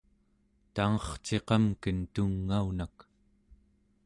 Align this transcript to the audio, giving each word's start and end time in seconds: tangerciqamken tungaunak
tangerciqamken 0.73 1.97
tungaunak 2.13 2.97